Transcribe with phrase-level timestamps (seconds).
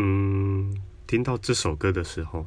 [0.00, 0.72] 嗯
[1.08, 2.46] 听到这首歌的时候